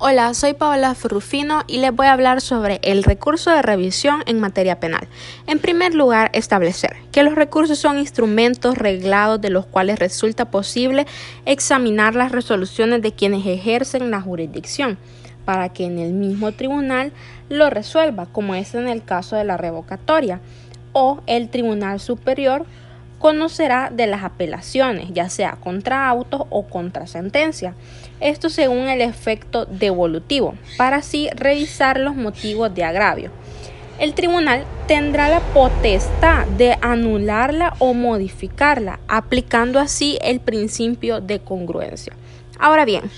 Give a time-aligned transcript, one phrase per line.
[0.00, 4.38] Hola, soy Paola Ferrufino y les voy a hablar sobre el recurso de revisión en
[4.38, 5.08] materia penal.
[5.48, 11.04] En primer lugar, establecer que los recursos son instrumentos reglados de los cuales resulta posible
[11.46, 14.98] examinar las resoluciones de quienes ejercen la jurisdicción
[15.44, 17.10] para que en el mismo tribunal
[17.48, 20.40] lo resuelva, como es en el caso de la revocatoria,
[20.92, 22.66] o el Tribunal Superior
[23.18, 27.74] conocerá de las apelaciones, ya sea contra autos o contra sentencia.
[28.20, 33.30] Esto según el efecto devolutivo, para así revisar los motivos de agravio.
[33.98, 42.12] El tribunal tendrá la potestad de anularla o modificarla, aplicando así el principio de congruencia.
[42.60, 43.10] Ahora bien,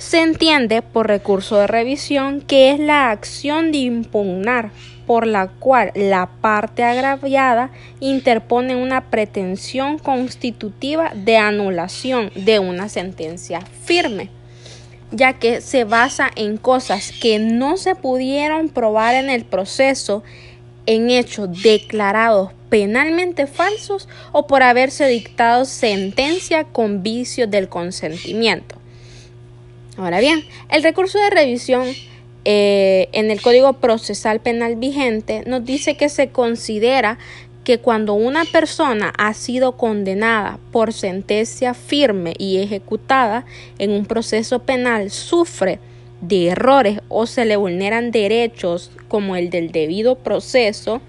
[0.00, 4.70] se entiende por recurso de revisión que es la acción de impugnar
[5.06, 13.60] por la cual la parte agraviada interpone una pretensión constitutiva de anulación de una sentencia
[13.84, 14.30] firme,
[15.10, 20.22] ya que se basa en cosas que no se pudieron probar en el proceso
[20.86, 28.79] en hechos declarados penalmente falsos o por haberse dictado sentencia con vicio del consentimiento.
[29.96, 31.86] Ahora bien, el recurso de revisión
[32.44, 37.18] eh, en el Código Procesal Penal vigente nos dice que se considera
[37.64, 43.44] que cuando una persona ha sido condenada por sentencia firme y ejecutada
[43.78, 45.78] en un proceso penal sufre
[46.22, 51.02] de errores o se le vulneran derechos como el del debido proceso,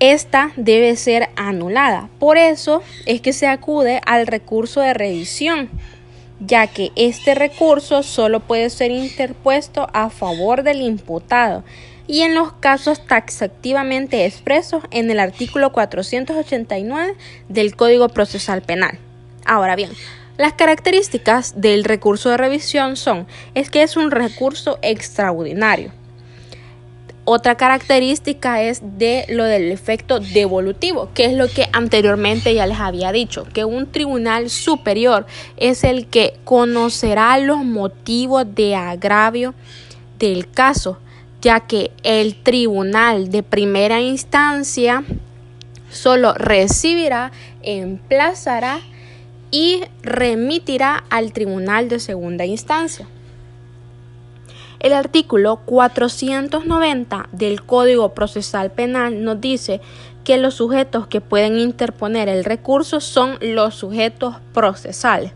[0.00, 2.10] esta debe ser anulada.
[2.18, 5.70] Por eso es que se acude al recurso de revisión
[6.40, 11.64] ya que este recurso solo puede ser interpuesto a favor del imputado
[12.06, 17.14] y en los casos taxativamente expresos en el artículo 489
[17.48, 18.98] del Código Procesal Penal.
[19.46, 19.90] Ahora bien,
[20.36, 25.92] las características del recurso de revisión son es que es un recurso extraordinario
[27.24, 32.78] otra característica es de lo del efecto devolutivo, que es lo que anteriormente ya les
[32.78, 35.26] había dicho, que un tribunal superior
[35.56, 39.54] es el que conocerá los motivos de agravio
[40.18, 40.98] del caso,
[41.40, 45.04] ya que el tribunal de primera instancia
[45.90, 47.32] solo recibirá,
[47.62, 48.80] emplazará
[49.50, 53.06] y remitirá al tribunal de segunda instancia.
[54.84, 59.80] El artículo 490 del Código Procesal Penal nos dice
[60.24, 65.32] que los sujetos que pueden interponer el recurso son los sujetos procesales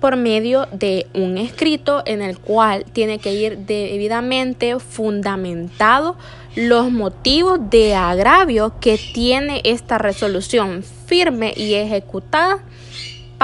[0.00, 6.16] por medio de un escrito en el cual tiene que ir debidamente fundamentado
[6.56, 12.60] los motivos de agravio que tiene esta resolución firme y ejecutada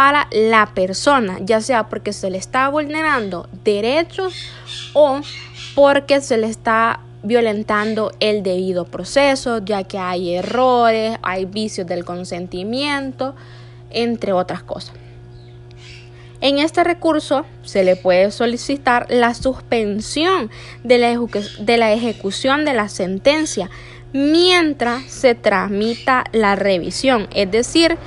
[0.00, 4.33] para la persona, ya sea porque se le está vulnerando derechos
[4.94, 5.21] o
[5.75, 12.06] porque se le está violentando el debido proceso, ya que hay errores, hay vicios del
[12.06, 13.34] consentimiento,
[13.91, 14.94] entre otras cosas.
[16.41, 20.50] En este recurso se le puede solicitar la suspensión
[20.82, 21.21] de la,
[21.59, 23.69] de la ejecución de la sentencia
[24.12, 27.99] mientras se tramita la revisión, es decir,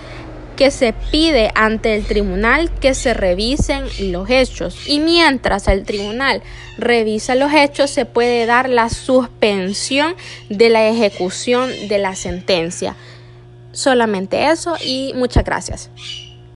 [0.56, 6.42] que se pide ante el tribunal que se revisen los hechos y mientras el tribunal
[6.78, 10.16] revisa los hechos se puede dar la suspensión
[10.50, 12.96] de la ejecución de la sentencia.
[13.72, 15.90] Solamente eso y muchas gracias.